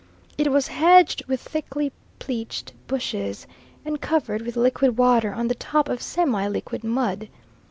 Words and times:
It 0.35 0.51
was 0.51 0.67
hedged 0.69 1.23
with 1.27 1.39
thickly 1.39 1.91
pleached 2.17 2.73
bushes, 2.87 3.45
and 3.85 4.01
covered 4.01 4.41
with 4.41 4.55
liquid 4.57 4.97
water 4.97 5.31
on 5.31 5.47
the 5.47 5.53
top 5.53 5.87
of 5.89 6.01
semi 6.01 6.47
liquid 6.47 6.83
mud. 6.83 7.29